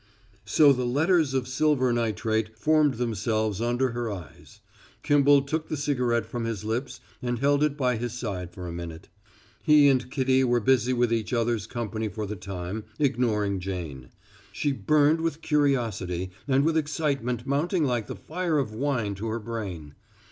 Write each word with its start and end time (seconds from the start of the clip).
So 0.45 0.73
the 0.73 0.83
letters 0.87 1.35
of 1.35 1.47
silver 1.47 1.93
nitrate 1.93 2.57
formed 2.57 2.95
themselves 2.95 3.61
under 3.61 3.91
her 3.91 4.11
eyes. 4.11 4.59
Kimball 5.03 5.43
took 5.43 5.69
the 5.69 5.77
cigarette 5.77 6.25
from 6.25 6.45
his 6.45 6.63
lips 6.65 7.01
and 7.21 7.37
held 7.37 7.63
it 7.63 7.77
by 7.77 7.97
his 7.97 8.11
side 8.13 8.51
for 8.51 8.65
a 8.67 8.71
minute. 8.71 9.09
He 9.61 9.87
and 9.89 10.09
Kitty 10.09 10.43
were 10.43 10.59
busy 10.59 10.91
with 10.91 11.13
each 11.13 11.33
other's 11.33 11.67
company 11.67 12.07
for 12.07 12.25
the 12.25 12.35
time, 12.35 12.83
ignoring 12.97 13.59
Jane. 13.59 14.09
She 14.51 14.71
burned 14.71 15.21
with 15.21 15.43
curiosity 15.43 16.31
and 16.47 16.65
with 16.65 16.77
excitement 16.77 17.45
mounting 17.45 17.83
like 17.85 18.07
the 18.07 18.15
fire 18.15 18.57
of 18.57 18.73
wine 18.73 19.13
to 19.13 19.27
her 19.27 19.39
brain. 19.39 19.93